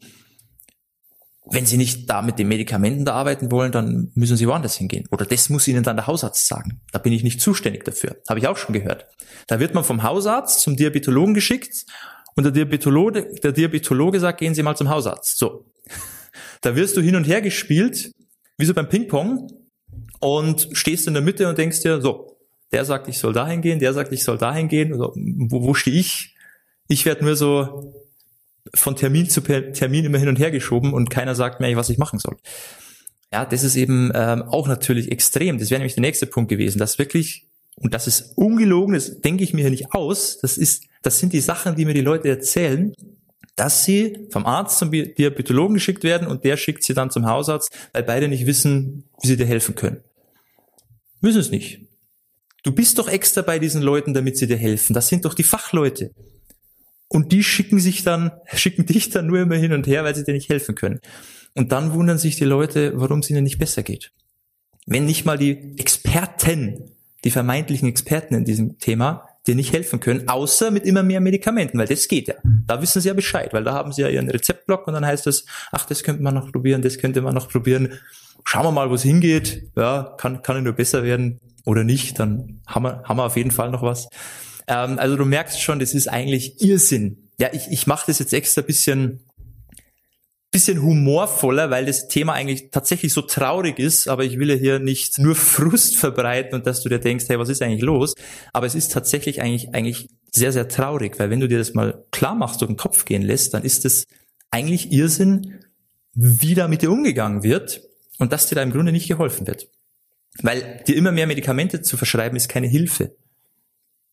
wenn 1.47 1.67
Sie 1.67 1.77
nicht 1.77 2.09
da 2.09 2.23
mit 2.23 2.39
den 2.39 2.49
Medikamenten 2.49 3.05
da 3.05 3.15
arbeiten 3.15 3.51
wollen, 3.51 3.71
dann 3.71 4.11
müssen 4.15 4.37
Sie 4.37 4.49
woanders 4.49 4.77
hingehen. 4.77 5.07
Oder 5.11 5.27
das 5.27 5.51
muss 5.51 5.69
Ihnen 5.69 5.83
dann 5.83 5.97
der 5.97 6.07
Hausarzt 6.07 6.49
sagen. 6.49 6.81
Da 6.91 6.99
bin 6.99 7.13
ich 7.13 7.23
nicht 7.23 7.41
zuständig 7.41 7.85
dafür. 7.85 8.17
Habe 8.29 8.39
ich 8.39 8.49
auch 8.49 8.57
schon 8.57 8.73
gehört. 8.73 9.07
Da 9.47 9.61
wird 9.61 9.75
man 9.75 9.85
vom 9.85 10.03
Hausarzt 10.03 10.61
zum 10.61 10.77
Diabetologen 10.77 11.35
geschickt 11.35 11.85
und 12.35 12.45
der 12.45 12.53
Diabetologe, 12.53 13.31
der 13.43 13.53
Diabetologe 13.53 14.21
sagt, 14.21 14.41
gehen 14.41 14.55
Sie 14.55 14.63
mal 14.63 14.77
zum 14.77 14.89
Hausarzt. 14.89 15.39
So. 15.39 15.67
Da 16.63 16.77
wirst 16.77 16.97
du 16.97 17.03
hin 17.03 17.17
und 17.17 17.25
her 17.25 17.43
gespielt, 17.43 18.11
wie 18.57 18.65
so 18.65 18.73
beim 18.73 18.89
Ping-Pong 18.89 19.53
und 20.21 20.69
stehst 20.73 21.07
in 21.07 21.15
der 21.15 21.23
Mitte 21.23 21.49
und 21.49 21.59
denkst 21.59 21.81
dir, 21.83 22.01
so, 22.01 22.39
der 22.73 22.85
sagt, 22.85 23.07
ich 23.09 23.19
soll 23.19 23.35
dahin 23.35 23.61
gehen, 23.61 23.79
der 23.79 23.93
sagt, 23.93 24.13
ich 24.13 24.25
soll 24.25 24.39
dahin 24.39 24.69
gehen. 24.69 24.95
Oder 24.95 25.13
wo, 25.15 25.63
wo 25.63 25.75
stehe 25.75 25.99
ich? 25.99 26.35
Ich 26.89 27.05
werde 27.05 27.25
nur 27.25 27.37
so 27.37 27.93
von 28.73 28.97
Termin 28.97 29.29
zu 29.29 29.41
Termin 29.43 30.05
immer 30.05 30.19
hin 30.19 30.29
und 30.29 30.39
her 30.39 30.51
geschoben 30.51 30.93
und 30.93 31.11
keiner 31.11 31.35
sagt 31.35 31.61
mir, 31.61 31.77
was 31.77 31.91
ich 31.91 31.99
machen 31.99 32.19
soll. 32.19 32.37
Ja, 33.33 33.45
das 33.45 33.65
ist 33.65 33.77
eben 33.77 34.13
ähm, 34.15 34.43
auch 34.43 34.69
natürlich 34.69 35.11
extrem. 35.11 35.59
Das 35.59 35.71
wäre 35.71 35.81
nämlich 35.81 35.95
der 35.95 36.03
nächste 36.03 36.27
Punkt 36.27 36.49
gewesen, 36.49 36.79
dass 36.79 36.99
wirklich, 36.99 37.49
und 37.77 37.93
das 37.93 38.07
ist 38.07 38.37
ungelogen, 38.37 38.95
das 38.95 39.21
denke 39.21 39.45
ich 39.45 39.53
mir 39.53 39.63
hier 39.63 39.71
nicht 39.71 39.93
aus, 39.93 40.39
das 40.39 40.57
ist, 40.57 40.85
das 41.03 41.19
sind 41.19 41.33
die 41.33 41.41
Sachen, 41.41 41.75
die 41.75 41.85
mir 41.85 41.95
die 41.95 42.01
Leute 42.01 42.29
erzählen, 42.29 42.95
dass 43.57 43.85
sie 43.85 44.27
vom 44.31 44.47
Arzt 44.47 44.79
zum 44.79 44.91
Diabetologen 44.91 45.75
geschickt 45.75 46.03
werden 46.03 46.27
und 46.27 46.45
der 46.45 46.57
schickt 46.57 46.85
sie 46.85 46.95
dann 46.95 47.11
zum 47.11 47.27
Hausarzt, 47.27 47.71
weil 47.93 48.03
beide 48.03 48.29
nicht 48.29 48.47
wissen, 48.47 49.05
wie 49.21 49.29
sie 49.29 49.37
dir 49.37 49.47
helfen 49.47 49.75
können. 49.75 50.03
Müssen 51.21 51.41
es 51.41 51.51
nicht. 51.51 51.81
Du 52.63 52.73
bist 52.73 52.99
doch 52.99 53.09
extra 53.09 53.43
bei 53.43 53.59
diesen 53.59 53.83
Leuten, 53.83 54.15
damit 54.15 54.39
sie 54.39 54.47
dir 54.47 54.57
helfen. 54.57 54.95
Das 54.95 55.09
sind 55.09 55.25
doch 55.25 55.35
die 55.35 55.43
Fachleute. 55.43 56.11
Und 57.15 57.31
die 57.31 57.45
schicken 57.45 57.79
sich 57.79 58.03
dann, 58.03 58.33
schicken 58.53 58.87
dich 58.87 59.09
dann 59.09 59.29
nur 59.29 59.39
immer 59.39 59.55
hin 59.55 59.73
und 59.73 59.87
her, 59.87 60.03
weil 60.03 60.17
sie 60.17 60.25
dir 60.25 60.35
nicht 60.35 60.49
helfen 60.49 60.75
können. 60.75 60.99
Und 61.55 61.71
dann 61.71 61.95
wundern 61.95 62.19
sich 62.19 62.35
die 62.35 62.45
Leute, 62.45 62.93
warum 62.97 63.21
es 63.21 63.31
ihnen 63.31 63.45
nicht 63.45 63.59
besser 63.59 63.85
geht. 63.85 64.11
Wenn 64.85 65.07
nicht 65.07 65.25
mal 65.25 65.39
die 65.39 65.79
Experten, 65.79 66.91
die 67.23 67.31
vermeintlichen 67.31 67.89
Experten 67.89 68.35
in 68.35 68.45
diesem 68.45 68.79
Thema, 68.81 69.29
dir 69.47 69.55
nicht 69.55 69.73
helfen 69.73 70.01
können, 70.01 70.29
außer 70.29 70.73
mit 70.73 70.85
immer 70.87 71.05
mehr 71.05 71.21
Medikamenten, 71.21 71.79
weil 71.79 71.87
das 71.87 72.09
geht 72.09 72.27
ja. 72.27 72.35
Da 72.67 72.83
wissen 72.83 73.01
sie 73.01 73.09
ja 73.09 73.15
Bescheid, 73.15 73.53
weil 73.53 73.63
da 73.63 73.75
haben 73.75 73.93
sie 73.93 74.03
ja 74.03 74.09
ihren 74.09 74.29
Rezeptblock 74.29 74.89
und 74.89 74.95
dann 74.95 75.07
heißt 75.07 75.29
es, 75.29 75.47
ach, 75.71 75.87
das 75.87 76.03
könnte 76.03 76.23
man 76.23 76.35
noch 76.35 76.51
probieren, 76.51 76.83
das 76.83 76.99
könnte 76.99 77.23
man 77.23 77.35
noch 77.35 77.49
probieren. 77.49 77.93
Schauen 78.45 78.65
wir 78.65 78.73
mal, 78.73 78.91
wo 78.91 78.95
es 78.95 79.03
hingeht. 79.03 79.71
Ja, 79.77 80.15
kann, 80.19 80.43
kann 80.43 80.63
nur 80.65 80.73
besser 80.73 81.05
werden 81.05 81.39
oder 81.65 81.85
nicht, 81.85 82.19
dann 82.19 82.61
haben 82.67 82.83
wir, 82.83 83.03
haben 83.05 83.19
wir 83.19 83.25
auf 83.25 83.37
jeden 83.37 83.53
Fall 83.53 83.71
noch 83.71 83.83
was. 83.83 84.09
Ähm, 84.67 84.99
also 84.99 85.17
du 85.17 85.25
merkst 85.25 85.61
schon, 85.61 85.79
das 85.79 85.95
ist 85.95 86.09
eigentlich 86.09 86.61
Irrsinn. 86.63 87.31
Ja, 87.39 87.49
ich, 87.53 87.69
ich 87.71 87.87
mache 87.87 88.05
das 88.07 88.19
jetzt 88.19 88.33
extra 88.33 88.63
bisschen 88.63 89.21
bisschen 90.55 90.83
humorvoller, 90.83 91.69
weil 91.71 91.85
das 91.85 92.07
Thema 92.07 92.35
eigentlich 92.35 92.71
tatsächlich 92.71 93.13
so 93.13 93.23
traurig 93.23 93.81
ist, 93.81 94.07
aber 94.07 94.25
ich 94.25 94.39
will 94.39 94.51
ja 94.51 94.55
hier 94.55 94.79
nicht 94.79 95.19
nur 95.19 95.35
Frust 95.35 95.97
verbreiten 95.97 96.55
und 96.55 96.65
dass 96.65 96.81
du 96.81 96.89
dir 96.89 97.01
denkst, 97.01 97.25
hey, 97.29 97.41
was 97.41 97.49
ist 97.49 97.61
eigentlich 97.61 97.83
los? 97.83 98.15
Aber 98.53 98.65
es 98.65 98.77
ist 98.77 98.93
tatsächlich 98.93 99.43
eigentlich, 99.43 99.75
eigentlich 99.75 100.09
sehr, 100.33 100.53
sehr 100.53 100.69
traurig, 100.69 101.19
weil 101.19 101.29
wenn 101.29 101.41
du 101.41 101.49
dir 101.49 101.59
das 101.59 101.75
mal 101.75 102.05
klar 102.13 102.37
machst 102.37 102.63
und 102.63 102.69
den 102.69 102.77
Kopf 102.77 103.05
gehen 103.05 103.23
lässt, 103.23 103.53
dann 103.53 103.65
ist 103.65 103.85
es 103.85 104.07
eigentlich 104.53 104.93
Irrsinn, 104.93 105.59
wie 106.15 106.55
da 106.55 106.69
mit 106.69 106.83
dir 106.83 106.93
umgegangen 106.93 107.43
wird 107.43 107.83
und 108.19 108.33
dass 108.33 108.47
dir 108.47 108.55
da 108.55 108.63
im 108.63 108.71
Grunde 108.71 108.93
nicht 108.93 109.09
geholfen 109.09 109.49
wird. 109.49 109.67
Weil 110.41 110.85
dir 110.87 110.95
immer 110.95 111.11
mehr 111.11 111.27
Medikamente 111.27 111.83
zu 111.83 111.97
verschreiben, 111.97 112.37
ist 112.37 112.49
keine 112.49 112.69
Hilfe 112.69 113.17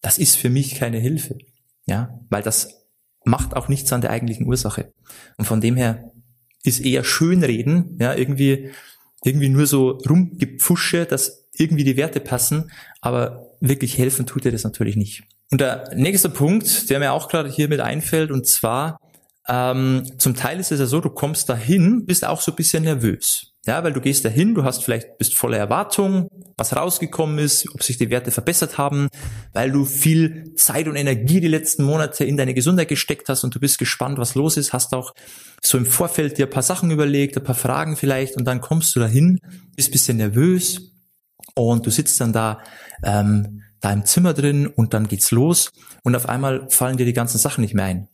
das 0.01 0.17
ist 0.17 0.35
für 0.35 0.49
mich 0.49 0.75
keine 0.75 0.99
Hilfe. 0.99 1.37
Ja, 1.85 2.19
weil 2.29 2.43
das 2.43 2.87
macht 3.23 3.55
auch 3.55 3.67
nichts 3.67 3.91
an 3.93 4.01
der 4.01 4.11
eigentlichen 4.11 4.47
Ursache. 4.47 4.93
Und 5.37 5.45
von 5.45 5.61
dem 5.61 5.75
her 5.75 6.11
ist 6.63 6.79
eher 6.79 7.03
Schönreden, 7.03 7.97
ja, 7.99 8.13
irgendwie, 8.13 8.71
irgendwie 9.23 9.49
nur 9.49 9.67
so 9.67 9.99
rumgepfusche, 10.07 11.05
dass 11.05 11.47
irgendwie 11.53 11.83
die 11.83 11.97
Werte 11.97 12.19
passen, 12.19 12.71
aber 13.01 13.55
wirklich 13.59 13.97
helfen 13.97 14.25
tut 14.25 14.45
dir 14.45 14.51
das 14.51 14.63
natürlich 14.63 14.95
nicht. 14.95 15.23
Und 15.51 15.61
der 15.61 15.91
nächste 15.95 16.29
Punkt, 16.29 16.89
der 16.89 16.99
mir 16.99 17.11
auch 17.11 17.27
gerade 17.27 17.49
hier 17.49 17.67
mit 17.67 17.81
einfällt, 17.81 18.31
und 18.31 18.47
zwar, 18.47 18.97
ähm, 19.47 20.09
zum 20.17 20.35
Teil 20.35 20.59
ist 20.59 20.71
es 20.71 20.79
ja 20.79 20.85
so, 20.85 21.01
du 21.01 21.09
kommst 21.09 21.49
dahin, 21.49 22.05
bist 22.05 22.25
auch 22.25 22.41
so 22.41 22.51
ein 22.51 22.55
bisschen 22.55 22.83
nervös. 22.83 23.50
Ja, 23.67 23.83
weil 23.83 23.93
du 23.93 24.01
gehst 24.01 24.25
dahin, 24.25 24.55
du 24.55 24.63
hast 24.63 24.83
vielleicht, 24.83 25.19
bist 25.19 25.35
voller 25.35 25.57
Erwartung, 25.57 26.29
was 26.57 26.75
rausgekommen 26.75 27.37
ist, 27.37 27.71
ob 27.75 27.83
sich 27.83 27.97
die 27.99 28.09
Werte 28.09 28.31
verbessert 28.31 28.79
haben, 28.79 29.07
weil 29.53 29.71
du 29.71 29.85
viel 29.85 30.55
Zeit 30.55 30.87
und 30.87 30.95
Energie 30.95 31.39
die 31.39 31.47
letzten 31.47 31.83
Monate 31.83 32.25
in 32.25 32.37
deine 32.37 32.55
Gesundheit 32.55 32.87
gesteckt 32.87 33.29
hast 33.29 33.43
und 33.43 33.53
du 33.53 33.59
bist 33.59 33.77
gespannt, 33.77 34.17
was 34.17 34.33
los 34.33 34.57
ist, 34.57 34.73
hast 34.73 34.95
auch 34.95 35.13
so 35.61 35.77
im 35.77 35.85
Vorfeld 35.85 36.39
dir 36.39 36.47
ein 36.47 36.51
paar 36.51 36.63
Sachen 36.63 36.89
überlegt, 36.89 37.37
ein 37.37 37.43
paar 37.43 37.53
Fragen 37.53 37.97
vielleicht 37.97 38.35
und 38.35 38.45
dann 38.45 38.61
kommst 38.61 38.95
du 38.95 38.99
dahin, 38.99 39.39
bist 39.75 39.91
bisschen 39.91 40.17
nervös 40.17 40.93
und 41.53 41.85
du 41.85 41.91
sitzt 41.91 42.19
dann 42.19 42.33
da, 42.33 42.61
ähm, 43.03 43.61
da 43.79 43.93
im 43.93 44.05
Zimmer 44.05 44.33
drin 44.33 44.65
und 44.65 44.95
dann 44.95 45.07
geht's 45.07 45.29
los 45.29 45.71
und 46.01 46.15
auf 46.15 46.27
einmal 46.27 46.67
fallen 46.69 46.97
dir 46.97 47.05
die 47.05 47.13
ganzen 47.13 47.37
Sachen 47.37 47.61
nicht 47.61 47.75
mehr 47.75 47.85
ein 47.85 48.07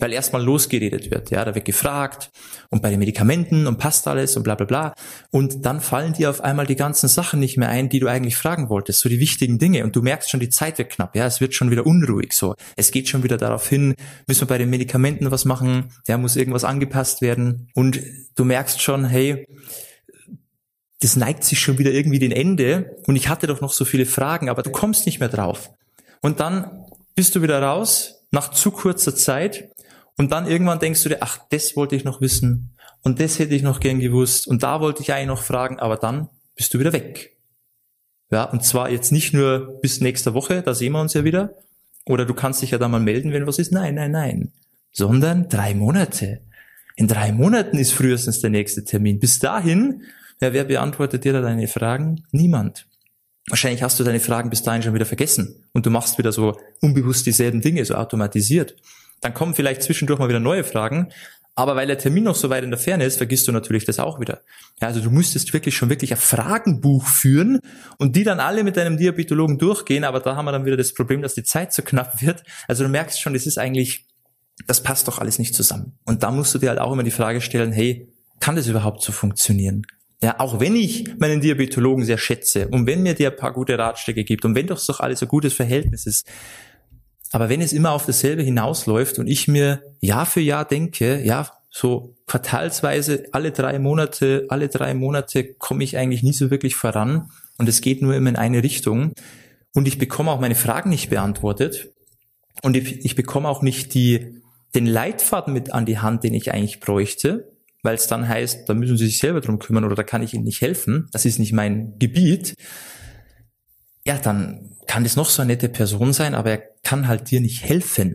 weil 0.00 0.12
erstmal 0.12 0.42
losgeredet 0.42 1.10
wird. 1.10 1.30
Ja, 1.30 1.44
da 1.44 1.54
wird 1.54 1.64
gefragt 1.64 2.30
und 2.70 2.82
bei 2.82 2.90
den 2.90 2.98
Medikamenten 2.98 3.66
und 3.66 3.78
passt 3.78 4.08
alles 4.08 4.36
und 4.36 4.42
bla 4.42 4.56
bla 4.56 4.66
bla. 4.66 4.94
Und 5.30 5.64
dann 5.64 5.80
fallen 5.80 6.14
dir 6.14 6.30
auf 6.30 6.40
einmal 6.40 6.66
die 6.66 6.74
ganzen 6.74 7.08
Sachen 7.08 7.38
nicht 7.38 7.56
mehr 7.56 7.68
ein, 7.68 7.88
die 7.88 8.00
du 8.00 8.08
eigentlich 8.08 8.36
fragen 8.36 8.68
wolltest, 8.68 9.00
so 9.00 9.08
die 9.08 9.20
wichtigen 9.20 9.58
Dinge. 9.58 9.84
Und 9.84 9.94
du 9.94 10.02
merkst 10.02 10.30
schon, 10.30 10.40
die 10.40 10.48
Zeit 10.48 10.78
wird 10.78 10.90
knapp. 10.90 11.14
Ja, 11.14 11.26
es 11.26 11.40
wird 11.40 11.54
schon 11.54 11.70
wieder 11.70 11.86
unruhig. 11.86 12.32
So, 12.32 12.56
es 12.76 12.90
geht 12.90 13.08
schon 13.08 13.22
wieder 13.22 13.36
darauf 13.36 13.68
hin, 13.68 13.94
müssen 14.26 14.42
wir 14.42 14.48
bei 14.48 14.58
den 14.58 14.70
Medikamenten 14.70 15.30
was 15.30 15.44
machen? 15.44 15.92
Ja, 16.08 16.18
muss 16.18 16.36
irgendwas 16.36 16.64
angepasst 16.64 17.22
werden. 17.22 17.68
Und 17.74 18.00
du 18.34 18.44
merkst 18.44 18.82
schon, 18.82 19.04
hey, 19.04 19.46
das 21.00 21.16
neigt 21.16 21.44
sich 21.44 21.60
schon 21.60 21.78
wieder 21.78 21.92
irgendwie 21.92 22.18
den 22.18 22.32
Ende. 22.32 22.96
Und 23.06 23.14
ich 23.14 23.28
hatte 23.28 23.46
doch 23.46 23.60
noch 23.60 23.72
so 23.72 23.84
viele 23.84 24.06
Fragen, 24.06 24.48
aber 24.48 24.62
du 24.62 24.70
kommst 24.70 25.06
nicht 25.06 25.20
mehr 25.20 25.28
drauf. 25.28 25.70
Und 26.20 26.40
dann 26.40 26.84
bist 27.14 27.36
du 27.36 27.42
wieder 27.42 27.62
raus 27.62 28.24
nach 28.30 28.50
zu 28.50 28.70
kurzer 28.72 29.14
Zeit 29.14 29.68
und 30.16 30.32
dann 30.32 30.46
irgendwann 30.46 30.78
denkst 30.78 31.02
du 31.02 31.08
dir, 31.08 31.18
ach, 31.20 31.38
das 31.50 31.76
wollte 31.76 31.96
ich 31.96 32.04
noch 32.04 32.20
wissen 32.20 32.76
und 33.02 33.20
das 33.20 33.38
hätte 33.38 33.54
ich 33.54 33.62
noch 33.62 33.80
gern 33.80 34.00
gewusst 34.00 34.46
und 34.46 34.62
da 34.62 34.80
wollte 34.80 35.02
ich 35.02 35.12
eigentlich 35.12 35.28
noch 35.28 35.42
fragen, 35.42 35.78
aber 35.78 35.96
dann 35.96 36.28
bist 36.56 36.72
du 36.74 36.78
wieder 36.78 36.92
weg. 36.92 37.36
Ja, 38.30 38.44
und 38.44 38.64
zwar 38.64 38.90
jetzt 38.90 39.12
nicht 39.12 39.32
nur 39.34 39.80
bis 39.80 40.00
nächste 40.00 40.34
Woche, 40.34 40.62
da 40.62 40.74
sehen 40.74 40.92
wir 40.92 41.00
uns 41.00 41.14
ja 41.14 41.24
wieder, 41.24 41.54
oder 42.06 42.24
du 42.26 42.34
kannst 42.34 42.62
dich 42.62 42.70
ja 42.70 42.78
dann 42.78 42.90
mal 42.90 43.00
melden, 43.00 43.32
wenn 43.32 43.46
was 43.46 43.58
ist. 43.58 43.72
Nein, 43.72 43.94
nein, 43.94 44.10
nein. 44.10 44.52
Sondern 44.92 45.48
drei 45.48 45.74
Monate. 45.74 46.40
In 46.96 47.08
drei 47.08 47.32
Monaten 47.32 47.78
ist 47.78 47.92
frühestens 47.92 48.40
der 48.40 48.50
nächste 48.50 48.84
Termin. 48.84 49.18
Bis 49.18 49.38
dahin, 49.38 50.02
ja, 50.40 50.52
wer 50.52 50.64
beantwortet 50.64 51.24
dir 51.24 51.32
da 51.32 51.40
deine 51.40 51.66
Fragen? 51.66 52.24
Niemand. 52.30 52.86
Wahrscheinlich 53.48 53.82
hast 53.82 53.98
du 54.00 54.04
deine 54.04 54.20
Fragen 54.20 54.50
bis 54.50 54.62
dahin 54.62 54.82
schon 54.82 54.94
wieder 54.94 55.06
vergessen 55.06 55.66
und 55.72 55.84
du 55.84 55.90
machst 55.90 56.16
wieder 56.18 56.32
so 56.32 56.58
unbewusst 56.80 57.26
dieselben 57.26 57.60
Dinge, 57.60 57.84
so 57.84 57.94
automatisiert. 57.94 58.76
Dann 59.24 59.32
kommen 59.32 59.54
vielleicht 59.54 59.82
zwischendurch 59.82 60.18
mal 60.18 60.28
wieder 60.28 60.38
neue 60.38 60.64
Fragen, 60.64 61.10
aber 61.54 61.76
weil 61.76 61.86
der 61.86 61.96
Termin 61.96 62.24
noch 62.24 62.34
so 62.34 62.50
weit 62.50 62.62
in 62.62 62.70
der 62.70 62.78
Ferne 62.78 63.04
ist, 63.04 63.16
vergisst 63.16 63.48
du 63.48 63.52
natürlich 63.52 63.86
das 63.86 63.98
auch 63.98 64.20
wieder. 64.20 64.42
Ja, 64.82 64.88
also 64.88 65.00
du 65.00 65.08
müsstest 65.10 65.50
wirklich 65.54 65.74
schon 65.74 65.88
wirklich 65.88 66.12
ein 66.12 66.18
Fragenbuch 66.18 67.06
führen 67.06 67.58
und 67.96 68.16
die 68.16 68.22
dann 68.22 68.38
alle 68.38 68.64
mit 68.64 68.76
deinem 68.76 68.98
Diabetologen 68.98 69.56
durchgehen, 69.56 70.04
aber 70.04 70.20
da 70.20 70.36
haben 70.36 70.44
wir 70.44 70.52
dann 70.52 70.66
wieder 70.66 70.76
das 70.76 70.92
Problem, 70.92 71.22
dass 71.22 71.32
die 71.32 71.42
Zeit 71.42 71.72
zu 71.72 71.80
knapp 71.80 72.20
wird. 72.20 72.42
Also 72.68 72.84
du 72.84 72.90
merkst 72.90 73.18
schon, 73.18 73.32
das 73.32 73.46
ist 73.46 73.56
eigentlich, 73.56 74.04
das 74.66 74.82
passt 74.82 75.08
doch 75.08 75.18
alles 75.20 75.38
nicht 75.38 75.54
zusammen. 75.54 75.98
Und 76.04 76.22
da 76.22 76.30
musst 76.30 76.54
du 76.54 76.58
dir 76.58 76.68
halt 76.68 76.78
auch 76.78 76.92
immer 76.92 77.02
die 77.02 77.10
Frage 77.10 77.40
stellen, 77.40 77.72
hey, 77.72 78.12
kann 78.40 78.56
das 78.56 78.66
überhaupt 78.66 79.00
so 79.00 79.10
funktionieren? 79.12 79.86
Ja, 80.22 80.38
auch 80.38 80.60
wenn 80.60 80.76
ich 80.76 81.18
meinen 81.18 81.40
Diabetologen 81.40 82.04
sehr 82.04 82.18
schätze 82.18 82.68
und 82.68 82.86
wenn 82.86 83.02
mir 83.02 83.14
der 83.14 83.30
ein 83.30 83.36
paar 83.36 83.54
gute 83.54 83.78
Ratschläge 83.78 84.24
gibt 84.24 84.44
und 84.44 84.54
wenn 84.54 84.66
doch 84.66 84.84
doch 84.84 85.00
alles 85.00 85.22
ein 85.22 85.28
gutes 85.28 85.54
Verhältnis 85.54 86.04
ist, 86.04 86.26
aber 87.34 87.48
wenn 87.48 87.60
es 87.60 87.72
immer 87.72 87.90
auf 87.90 88.06
dasselbe 88.06 88.44
hinausläuft 88.44 89.18
und 89.18 89.26
ich 89.26 89.48
mir 89.48 89.82
Jahr 90.00 90.24
für 90.24 90.40
Jahr 90.40 90.64
denke, 90.64 91.20
ja, 91.24 91.50
so 91.68 92.14
quartalsweise 92.28 93.24
alle 93.32 93.50
drei 93.50 93.80
Monate, 93.80 94.46
alle 94.50 94.68
drei 94.68 94.94
Monate 94.94 95.52
komme 95.54 95.82
ich 95.82 95.96
eigentlich 95.96 96.22
nie 96.22 96.32
so 96.32 96.52
wirklich 96.52 96.76
voran 96.76 97.32
und 97.58 97.68
es 97.68 97.80
geht 97.80 98.02
nur 98.02 98.14
immer 98.14 98.30
in 98.30 98.36
eine 98.36 98.62
Richtung 98.62 99.14
und 99.72 99.88
ich 99.88 99.98
bekomme 99.98 100.30
auch 100.30 100.38
meine 100.38 100.54
Fragen 100.54 100.90
nicht 100.90 101.10
beantwortet 101.10 101.88
und 102.62 102.76
ich, 102.76 103.04
ich 103.04 103.16
bekomme 103.16 103.48
auch 103.48 103.62
nicht 103.62 103.94
die, 103.94 104.40
den 104.76 104.86
Leitfaden 104.86 105.52
mit 105.52 105.74
an 105.74 105.86
die 105.86 105.98
Hand, 105.98 106.22
den 106.22 106.34
ich 106.34 106.52
eigentlich 106.52 106.78
bräuchte, 106.78 107.50
weil 107.82 107.96
es 107.96 108.06
dann 108.06 108.28
heißt, 108.28 108.68
da 108.68 108.74
müssen 108.74 108.96
Sie 108.96 109.06
sich 109.06 109.18
selber 109.18 109.40
drum 109.40 109.58
kümmern 109.58 109.82
oder 109.82 109.96
da 109.96 110.04
kann 110.04 110.22
ich 110.22 110.34
Ihnen 110.34 110.44
nicht 110.44 110.60
helfen, 110.60 111.08
das 111.10 111.24
ist 111.24 111.40
nicht 111.40 111.52
mein 111.52 111.98
Gebiet, 111.98 112.54
ja, 114.06 114.18
dann 114.18 114.76
kann 114.86 115.04
das 115.04 115.16
noch 115.16 115.28
so 115.28 115.42
eine 115.42 115.52
nette 115.52 115.68
Person 115.68 116.12
sein, 116.12 116.34
aber 116.34 116.50
er 116.50 116.62
kann 116.82 117.08
halt 117.08 117.30
dir 117.30 117.40
nicht 117.40 117.62
helfen. 117.64 118.14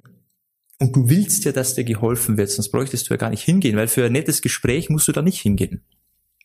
Und 0.79 0.95
du 0.95 1.09
willst 1.09 1.43
ja, 1.45 1.51
dass 1.51 1.75
dir 1.75 1.83
geholfen 1.83 2.37
wird, 2.37 2.49
sonst 2.49 2.69
bräuchtest 2.69 3.09
du 3.09 3.13
ja 3.13 3.17
gar 3.17 3.31
nicht 3.31 3.43
hingehen, 3.43 3.75
weil 3.75 3.87
für 3.87 4.05
ein 4.05 4.11
nettes 4.11 4.41
Gespräch 4.41 4.89
musst 4.89 5.07
du 5.07 5.11
da 5.11 5.21
nicht 5.21 5.41
hingehen. 5.41 5.83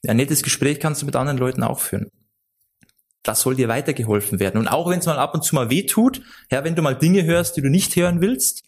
Ein 0.07 0.17
nettes 0.17 0.43
Gespräch 0.43 0.81
kannst 0.81 1.03
du 1.03 1.07
mit 1.07 1.17
anderen 1.17 1.39
Leuten 1.39 1.63
auch 1.63 1.81
führen. 1.81 2.11
Das 3.23 3.41
soll 3.41 3.55
dir 3.55 3.69
weitergeholfen 3.69 4.41
werden. 4.41 4.59
Und 4.59 4.69
auch 4.69 4.91
wenn 4.91 4.99
es 4.99 5.07
mal 5.07 5.19
ab 5.19 5.35
und 5.35 5.45
zu 5.45 5.55
mal 5.55 5.71
weh 5.71 5.87
tut, 5.87 6.21
ja, 6.51 6.65
wenn 6.65 6.75
du 6.75 6.83
mal 6.83 6.95
Dinge 6.95 7.25
hörst, 7.25 7.57
die 7.57 7.63
du 7.63 7.71
nicht 7.71 7.97
hören 7.97 8.21
willst, 8.21 8.65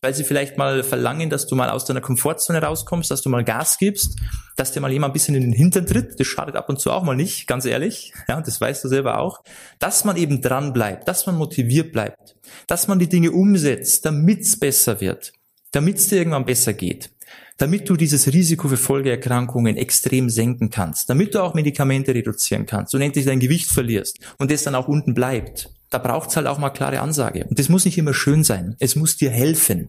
weil 0.00 0.14
sie 0.14 0.24
vielleicht 0.24 0.56
mal 0.56 0.82
verlangen, 0.82 1.30
dass 1.30 1.46
du 1.46 1.54
mal 1.54 1.70
aus 1.70 1.84
deiner 1.84 2.00
Komfortzone 2.00 2.62
rauskommst, 2.62 3.10
dass 3.10 3.22
du 3.22 3.28
mal 3.28 3.44
Gas 3.44 3.78
gibst, 3.78 4.18
dass 4.56 4.72
dir 4.72 4.80
mal 4.80 4.92
jemand 4.92 5.10
ein 5.10 5.14
bisschen 5.14 5.34
in 5.34 5.42
den 5.42 5.52
Hintern 5.52 5.86
tritt, 5.86 6.18
das 6.18 6.26
schadet 6.26 6.56
ab 6.56 6.68
und 6.68 6.80
zu 6.80 6.90
auch 6.90 7.02
mal 7.02 7.16
nicht, 7.16 7.46
ganz 7.46 7.64
ehrlich, 7.64 8.12
ja, 8.28 8.40
das 8.40 8.60
weißt 8.60 8.84
du 8.84 8.88
selber 8.88 9.18
auch, 9.18 9.42
dass 9.78 10.04
man 10.04 10.16
eben 10.16 10.40
dran 10.40 10.72
bleibt, 10.72 11.08
dass 11.08 11.26
man 11.26 11.36
motiviert 11.36 11.92
bleibt, 11.92 12.36
dass 12.66 12.88
man 12.88 12.98
die 12.98 13.08
Dinge 13.08 13.32
umsetzt, 13.32 14.04
damit 14.04 14.40
es 14.40 14.58
besser 14.58 15.00
wird, 15.00 15.32
damit 15.72 15.98
es 15.98 16.08
dir 16.08 16.18
irgendwann 16.18 16.44
besser 16.44 16.72
geht, 16.72 17.10
damit 17.56 17.88
du 17.88 17.96
dieses 17.96 18.32
Risiko 18.32 18.68
für 18.68 18.76
Folgeerkrankungen 18.76 19.76
extrem 19.76 20.30
senken 20.30 20.70
kannst, 20.70 21.10
damit 21.10 21.34
du 21.34 21.42
auch 21.42 21.54
Medikamente 21.54 22.14
reduzieren 22.14 22.66
kannst 22.66 22.94
und 22.94 23.00
endlich 23.00 23.26
dein 23.26 23.40
Gewicht 23.40 23.70
verlierst 23.70 24.18
und 24.38 24.50
das 24.50 24.62
dann 24.62 24.74
auch 24.74 24.88
unten 24.88 25.14
bleibt 25.14 25.70
da 25.90 25.98
braucht's 25.98 26.36
halt 26.36 26.46
auch 26.46 26.58
mal 26.58 26.70
klare 26.70 27.00
Ansage. 27.00 27.44
Und 27.44 27.58
das 27.58 27.68
muss 27.68 27.84
nicht 27.84 27.98
immer 27.98 28.14
schön 28.14 28.44
sein. 28.44 28.76
Es 28.78 28.96
muss 28.96 29.16
dir 29.16 29.30
helfen. 29.30 29.88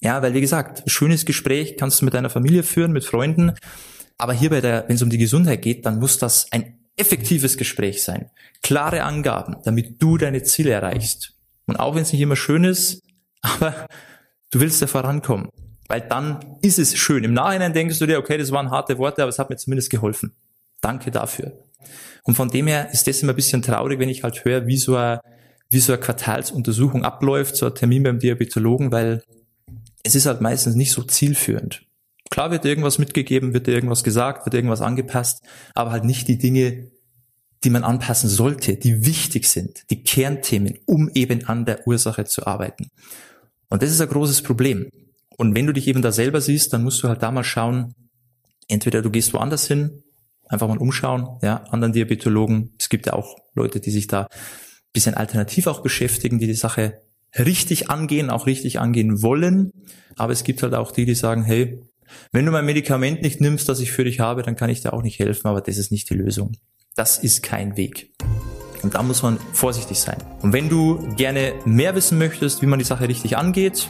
Ja, 0.00 0.22
weil 0.22 0.34
wie 0.34 0.40
gesagt, 0.40 0.82
schönes 0.86 1.24
Gespräch 1.24 1.76
kannst 1.76 2.00
du 2.00 2.04
mit 2.04 2.14
deiner 2.14 2.30
Familie 2.30 2.62
führen, 2.62 2.92
mit 2.92 3.04
Freunden. 3.04 3.52
Aber 4.18 4.32
hier 4.32 4.50
bei 4.50 4.60
der, 4.60 4.84
wenn 4.88 4.96
es 4.96 5.02
um 5.02 5.10
die 5.10 5.18
Gesundheit 5.18 5.62
geht, 5.62 5.86
dann 5.86 5.98
muss 5.98 6.18
das 6.18 6.50
ein 6.52 6.78
effektives 6.96 7.56
Gespräch 7.56 8.02
sein. 8.02 8.30
Klare 8.62 9.02
Angaben, 9.02 9.56
damit 9.64 10.02
du 10.02 10.16
deine 10.16 10.42
Ziele 10.42 10.70
erreichst. 10.70 11.34
Und 11.66 11.76
auch 11.76 11.94
wenn 11.94 12.02
es 12.02 12.12
nicht 12.12 12.22
immer 12.22 12.36
schön 12.36 12.64
ist, 12.64 13.02
aber 13.42 13.86
du 14.50 14.60
willst 14.60 14.80
ja 14.80 14.86
vorankommen. 14.86 15.48
Weil 15.88 16.00
dann 16.00 16.58
ist 16.62 16.78
es 16.78 16.96
schön. 16.96 17.22
Im 17.22 17.32
Nachhinein 17.32 17.72
denkst 17.72 17.98
du 17.98 18.06
dir, 18.06 18.18
okay, 18.18 18.38
das 18.38 18.50
waren 18.50 18.70
harte 18.70 18.98
Worte, 18.98 19.22
aber 19.22 19.28
es 19.28 19.38
hat 19.38 19.50
mir 19.50 19.56
zumindest 19.56 19.90
geholfen. 19.90 20.34
Danke 20.80 21.10
dafür. 21.10 21.52
Und 22.24 22.34
von 22.34 22.48
dem 22.48 22.66
her 22.66 22.90
ist 22.92 23.06
das 23.06 23.22
immer 23.22 23.32
ein 23.32 23.36
bisschen 23.36 23.62
traurig, 23.62 23.98
wenn 23.98 24.08
ich 24.08 24.22
halt 24.22 24.44
höre, 24.44 24.66
wie 24.66 24.76
so 24.76 24.96
eine, 24.96 25.20
wie 25.70 25.78
so 25.78 25.92
eine 25.92 26.00
Quartalsuntersuchung 26.00 27.04
abläuft, 27.04 27.56
so 27.56 27.66
ein 27.66 27.74
Termin 27.74 28.02
beim 28.02 28.18
Diabetologen, 28.18 28.92
weil 28.92 29.22
es 30.02 30.14
ist 30.14 30.26
halt 30.26 30.40
meistens 30.40 30.74
nicht 30.74 30.92
so 30.92 31.02
zielführend. 31.02 31.82
Klar 32.30 32.50
wird 32.50 32.64
irgendwas 32.64 32.98
mitgegeben, 32.98 33.54
wird 33.54 33.68
irgendwas 33.68 34.02
gesagt, 34.02 34.46
wird 34.46 34.54
irgendwas 34.54 34.80
angepasst, 34.80 35.42
aber 35.74 35.92
halt 35.92 36.04
nicht 36.04 36.28
die 36.28 36.38
Dinge, 36.38 36.90
die 37.64 37.70
man 37.70 37.84
anpassen 37.84 38.28
sollte, 38.28 38.76
die 38.76 39.06
wichtig 39.06 39.48
sind, 39.48 39.90
die 39.90 40.02
Kernthemen, 40.02 40.78
um 40.86 41.10
eben 41.14 41.46
an 41.46 41.64
der 41.64 41.86
Ursache 41.86 42.24
zu 42.24 42.46
arbeiten. 42.46 42.90
Und 43.68 43.82
das 43.82 43.90
ist 43.90 44.00
ein 44.00 44.08
großes 44.08 44.42
Problem. 44.42 44.88
Und 45.36 45.54
wenn 45.54 45.66
du 45.66 45.72
dich 45.72 45.88
eben 45.88 46.02
da 46.02 46.12
selber 46.12 46.40
siehst, 46.40 46.72
dann 46.72 46.82
musst 46.82 47.02
du 47.02 47.08
halt 47.08 47.22
da 47.22 47.30
mal 47.30 47.44
schauen, 47.44 47.94
entweder 48.68 49.02
du 49.02 49.10
gehst 49.10 49.32
woanders 49.32 49.66
hin, 49.66 50.02
einfach 50.48 50.68
mal 50.68 50.78
umschauen, 50.78 51.38
ja, 51.42 51.64
anderen 51.70 51.92
Diabetologen. 51.92 52.74
Es 52.78 52.88
gibt 52.88 53.06
ja 53.06 53.12
auch 53.12 53.36
Leute, 53.54 53.80
die 53.80 53.90
sich 53.90 54.06
da 54.06 54.28
bisschen 54.92 55.14
alternativ 55.14 55.66
auch 55.66 55.82
beschäftigen, 55.82 56.38
die 56.38 56.46
die 56.46 56.54
Sache 56.54 57.02
richtig 57.38 57.90
angehen, 57.90 58.30
auch 58.30 58.46
richtig 58.46 58.80
angehen 58.80 59.22
wollen. 59.22 59.70
Aber 60.16 60.32
es 60.32 60.42
gibt 60.42 60.62
halt 60.62 60.74
auch 60.74 60.90
die, 60.90 61.04
die 61.04 61.14
sagen, 61.14 61.44
hey, 61.44 61.82
wenn 62.32 62.46
du 62.46 62.52
mein 62.52 62.64
Medikament 62.64 63.20
nicht 63.20 63.40
nimmst, 63.40 63.68
das 63.68 63.80
ich 63.80 63.92
für 63.92 64.04
dich 64.04 64.20
habe, 64.20 64.42
dann 64.42 64.56
kann 64.56 64.70
ich 64.70 64.80
dir 64.80 64.94
auch 64.94 65.02
nicht 65.02 65.18
helfen, 65.18 65.48
aber 65.48 65.60
das 65.60 65.76
ist 65.76 65.90
nicht 65.92 66.08
die 66.08 66.14
Lösung. 66.14 66.52
Das 66.94 67.18
ist 67.18 67.42
kein 67.42 67.76
Weg. 67.76 68.10
Und 68.82 68.94
da 68.94 69.02
muss 69.02 69.22
man 69.22 69.38
vorsichtig 69.52 69.98
sein. 69.98 70.16
Und 70.40 70.52
wenn 70.52 70.68
du 70.68 71.14
gerne 71.16 71.52
mehr 71.66 71.94
wissen 71.94 72.16
möchtest, 72.16 72.62
wie 72.62 72.66
man 72.66 72.78
die 72.78 72.84
Sache 72.84 73.08
richtig 73.08 73.36
angeht, 73.36 73.88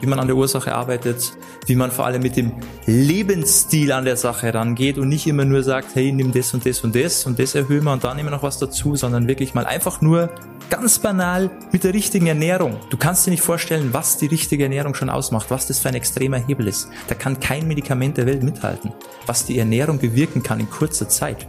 wie 0.00 0.06
man 0.06 0.18
an 0.18 0.26
der 0.26 0.36
Ursache 0.36 0.74
arbeitet, 0.74 1.32
wie 1.66 1.74
man 1.74 1.90
vor 1.90 2.06
allem 2.06 2.22
mit 2.22 2.36
dem 2.36 2.52
Lebensstil 2.86 3.92
an 3.92 4.04
der 4.04 4.16
Sache 4.16 4.52
rangeht 4.54 4.98
und 4.98 5.08
nicht 5.08 5.26
immer 5.26 5.44
nur 5.44 5.62
sagt, 5.62 5.94
hey, 5.94 6.12
nimm 6.12 6.32
das 6.32 6.54
und 6.54 6.64
das 6.66 6.80
und 6.80 6.94
das 6.94 7.26
und 7.26 7.38
das 7.38 7.54
erhöhen 7.54 7.84
wir 7.84 7.92
und 7.92 8.04
dann 8.04 8.16
nehmen 8.16 8.28
wir 8.28 8.36
noch 8.36 8.42
was 8.42 8.58
dazu, 8.58 8.96
sondern 8.96 9.28
wirklich 9.28 9.54
mal 9.54 9.66
einfach 9.66 10.00
nur 10.00 10.30
ganz 10.70 10.98
banal 10.98 11.50
mit 11.72 11.84
der 11.84 11.94
richtigen 11.94 12.26
Ernährung. 12.26 12.76
Du 12.90 12.96
kannst 12.96 13.26
dir 13.26 13.30
nicht 13.30 13.42
vorstellen, 13.42 13.92
was 13.92 14.18
die 14.18 14.26
richtige 14.26 14.64
Ernährung 14.64 14.94
schon 14.94 15.10
ausmacht, 15.10 15.50
was 15.50 15.66
das 15.66 15.78
für 15.78 15.88
ein 15.88 15.94
extremer 15.94 16.38
Hebel 16.38 16.68
ist. 16.68 16.88
Da 17.08 17.14
kann 17.14 17.40
kein 17.40 17.66
Medikament 17.66 18.16
der 18.16 18.26
Welt 18.26 18.42
mithalten, 18.42 18.92
was 19.26 19.44
die 19.44 19.58
Ernährung 19.58 19.98
bewirken 19.98 20.42
kann 20.42 20.60
in 20.60 20.70
kurzer 20.70 21.08
Zeit. 21.08 21.46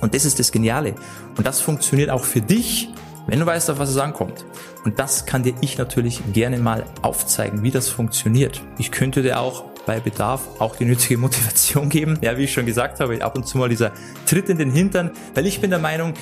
Und 0.00 0.14
das 0.14 0.24
ist 0.24 0.38
das 0.38 0.52
Geniale. 0.52 0.94
Und 1.36 1.46
das 1.46 1.60
funktioniert 1.60 2.10
auch 2.10 2.24
für 2.24 2.40
dich, 2.40 2.90
wenn 3.26 3.40
du 3.40 3.46
weißt, 3.46 3.70
auf 3.70 3.78
was 3.78 3.90
es 3.90 3.96
ankommt. 3.96 4.44
Und 4.84 4.98
das 4.98 5.26
kann 5.26 5.42
dir 5.42 5.54
ich 5.60 5.78
natürlich 5.78 6.20
gerne 6.32 6.58
mal 6.58 6.84
aufzeigen, 7.02 7.62
wie 7.62 7.70
das 7.70 7.88
funktioniert. 7.88 8.62
Ich 8.78 8.90
könnte 8.90 9.22
dir 9.22 9.40
auch 9.40 9.64
bei 9.86 10.00
Bedarf 10.00 10.42
auch 10.58 10.76
die 10.76 10.84
nötige 10.84 11.18
Motivation 11.18 11.88
geben. 11.90 12.18
Ja, 12.22 12.36
wie 12.38 12.44
ich 12.44 12.52
schon 12.52 12.66
gesagt 12.66 13.00
habe, 13.00 13.22
ab 13.24 13.36
und 13.36 13.46
zu 13.46 13.58
mal 13.58 13.68
dieser 13.68 13.92
Tritt 14.26 14.48
in 14.48 14.58
den 14.58 14.70
Hintern, 14.70 15.10
weil 15.34 15.46
ich 15.46 15.60
bin 15.60 15.70
der 15.70 15.78
Meinung, 15.78 16.14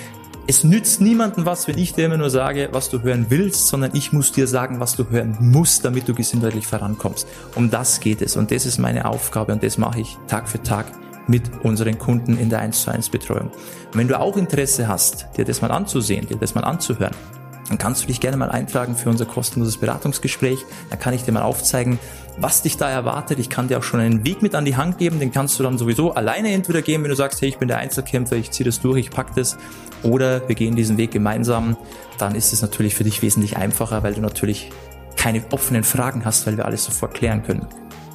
es 0.49 0.65
nützt 0.65 1.01
niemandem 1.01 1.47
was, 1.47 1.69
wenn 1.69 1.79
ich 1.79 1.95
dir 1.95 2.07
immer 2.07 2.17
nur 2.17 2.31
sage, 2.31 2.69
was 2.73 2.91
du 2.91 3.03
hören 3.03 3.27
willst, 3.29 3.69
sondern 3.69 3.95
ich 3.95 4.13
muss 4.13 4.33
dir 4.33 4.49
sagen, 4.49 4.81
was 4.81 4.97
du 4.97 5.09
hören 5.09 5.37
musst, 5.39 5.85
damit 5.85 6.09
du 6.09 6.15
gesundheitlich 6.15 6.67
vorankommst. 6.67 7.29
Um 7.55 7.71
das 7.71 8.01
geht 8.01 8.23
es 8.23 8.37
und 8.37 8.51
das 8.51 8.67
ist 8.67 8.79
meine 8.79 9.05
Aufgabe 9.05 9.53
und 9.53 9.63
das 9.63 9.79
mache 9.79 10.01
ich 10.01 10.19
Tag 10.27 10.49
für 10.49 10.61
Tag 10.61 10.87
mit 11.27 11.43
unseren 11.63 11.99
Kunden 11.99 12.37
in 12.37 12.51
der 12.51 12.61
1 12.61 12.83
zu 12.83 12.91
1 12.91 13.11
Betreuung. 13.11 13.49
Und 13.49 13.99
wenn 13.99 14.09
du 14.09 14.19
auch 14.19 14.37
Interesse 14.37 14.89
hast, 14.89 15.29
dir 15.37 15.45
das 15.45 15.63
mal 15.63 15.71
anzusehen, 15.71 16.27
dir 16.27 16.37
das 16.37 16.55
mal 16.55 16.65
anzuhören, 16.65 17.15
dann 17.69 17.79
kannst 17.79 18.03
du 18.03 18.07
dich 18.07 18.21
gerne 18.21 18.37
mal 18.37 18.51
eintragen 18.51 18.97
für 18.97 19.09
unser 19.09 19.25
kostenloses 19.25 19.79
Beratungsgespräch. 19.79 20.65
Dann 20.91 20.99
kann 20.99 21.15
ich 21.15 21.23
dir 21.23 21.33
mal 21.33 21.43
aufzeigen, 21.43 21.99
was 22.37 22.63
dich 22.63 22.77
da 22.77 22.91
erwartet. 22.91 23.39
Ich 23.39 23.49
kann 23.49 23.69
dir 23.69 23.79
auch 23.79 23.83
schon 23.83 24.01
einen 24.01 24.25
Weg 24.25 24.43
mit 24.43 24.55
an 24.55 24.65
die 24.65 24.77
Hand 24.77 24.99
geben, 24.99 25.21
den 25.21 25.33
kannst 25.33 25.59
du 25.59 25.63
dann 25.63 25.79
sowieso 25.79 26.13
alleine 26.13 26.51
entweder 26.53 26.83
gehen, 26.83 27.03
wenn 27.03 27.11
du 27.11 27.17
sagst, 27.17 27.41
hey, 27.41 27.49
ich 27.49 27.59
bin 27.59 27.69
der 27.69 27.79
Einzelkämpfer, 27.79 28.37
ich 28.37 28.51
ziehe 28.51 28.65
das 28.65 28.81
durch, 28.81 28.99
ich 28.99 29.11
pack 29.11 29.35
das, 29.35 29.57
oder 30.03 30.47
wir 30.49 30.55
gehen 30.55 30.77
diesen 30.77 30.97
Weg 30.97 31.13
gemeinsam. 31.13 31.77
Dann 32.19 32.35
ist 32.35 32.53
es 32.53 32.63
natürlich 32.63 32.95
für 32.95 33.05
dich 33.05 33.23
wesentlich 33.23 33.57
einfacher, 33.57 34.03
weil 34.03 34.15
du 34.15 34.21
natürlich 34.21 34.71
keine 35.17 35.43
offenen 35.51 35.85
Fragen 35.85 36.25
hast, 36.25 36.47
weil 36.47 36.57
wir 36.57 36.67
alles 36.67 36.85
sofort 36.85 37.15
klären 37.15 37.43
können. 37.43 37.67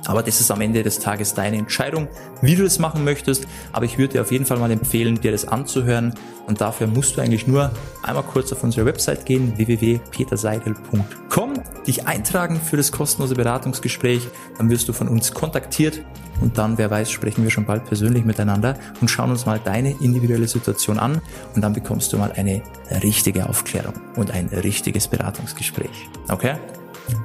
Aber 0.07 0.23
das 0.23 0.39
ist 0.39 0.49
am 0.51 0.61
Ende 0.61 0.83
des 0.83 0.99
Tages 0.99 1.33
deine 1.33 1.57
Entscheidung, 1.57 2.07
wie 2.41 2.55
du 2.55 2.63
das 2.63 2.79
machen 2.79 3.03
möchtest. 3.03 3.45
Aber 3.73 3.83
ich 3.83 3.97
würde 3.97 4.13
dir 4.13 4.21
auf 4.21 4.31
jeden 4.31 4.45
Fall 4.45 4.57
mal 4.57 4.71
empfehlen, 4.71 5.19
dir 5.19 5.31
das 5.31 5.45
anzuhören. 5.45 6.13
Und 6.47 6.61
dafür 6.61 6.87
musst 6.87 7.17
du 7.17 7.21
eigentlich 7.21 7.45
nur 7.45 7.71
einmal 8.03 8.23
kurz 8.23 8.53
auf 8.53 8.63
unsere 8.63 8.85
Website 8.85 9.25
gehen, 9.25 9.57
www.peterseidel.com, 9.57 11.53
dich 11.85 12.07
eintragen 12.07 12.61
für 12.61 12.77
das 12.77 12.93
kostenlose 12.93 13.35
Beratungsgespräch. 13.35 14.25
Dann 14.57 14.69
wirst 14.69 14.87
du 14.87 14.93
von 14.93 15.09
uns 15.09 15.33
kontaktiert. 15.33 16.01
Und 16.39 16.57
dann, 16.57 16.77
wer 16.77 16.89
weiß, 16.89 17.11
sprechen 17.11 17.43
wir 17.43 17.51
schon 17.51 17.65
bald 17.65 17.83
persönlich 17.85 18.23
miteinander 18.23 18.77
und 19.01 19.09
schauen 19.09 19.31
uns 19.31 19.45
mal 19.45 19.59
deine 19.59 19.91
individuelle 19.99 20.47
Situation 20.47 20.99
an. 20.99 21.21
Und 21.53 21.61
dann 21.61 21.73
bekommst 21.73 22.13
du 22.13 22.17
mal 22.17 22.31
eine 22.31 22.61
richtige 23.03 23.49
Aufklärung 23.49 23.95
und 24.15 24.31
ein 24.31 24.47
richtiges 24.47 25.09
Beratungsgespräch. 25.09 26.07
Okay? 26.29 26.55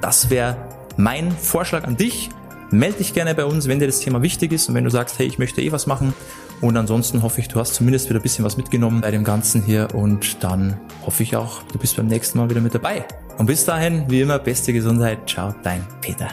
Das 0.01 0.29
wäre 0.29 0.57
mein 0.97 1.31
Vorschlag 1.31 1.85
an 1.85 1.95
dich. 1.95 2.29
Meld 2.73 2.99
dich 2.99 3.13
gerne 3.13 3.35
bei 3.35 3.45
uns, 3.45 3.67
wenn 3.67 3.79
dir 3.79 3.87
das 3.87 3.99
Thema 3.99 4.21
wichtig 4.21 4.51
ist 4.51 4.69
und 4.69 4.75
wenn 4.75 4.83
du 4.83 4.89
sagst, 4.89 5.19
hey, 5.19 5.27
ich 5.27 5.39
möchte 5.39 5.61
eh 5.61 5.71
was 5.71 5.87
machen. 5.87 6.13
Und 6.61 6.77
ansonsten 6.77 7.21
hoffe 7.23 7.41
ich, 7.41 7.47
du 7.47 7.59
hast 7.59 7.75
zumindest 7.75 8.09
wieder 8.09 8.19
ein 8.19 8.23
bisschen 8.23 8.45
was 8.45 8.57
mitgenommen 8.57 9.01
bei 9.01 9.11
dem 9.11 9.23
Ganzen 9.23 9.61
hier 9.61 9.89
und 9.93 10.43
dann 10.43 10.79
hoffe 11.05 11.23
ich 11.23 11.35
auch, 11.35 11.63
du 11.63 11.77
bist 11.77 11.97
beim 11.97 12.07
nächsten 12.07 12.37
Mal 12.37 12.49
wieder 12.49 12.61
mit 12.61 12.73
dabei. 12.73 13.05
Und 13.37 13.47
bis 13.47 13.65
dahin, 13.65 14.05
wie 14.07 14.21
immer, 14.21 14.39
beste 14.39 14.73
Gesundheit. 14.73 15.29
Ciao, 15.29 15.53
dein 15.63 15.85
Peter. 16.01 16.29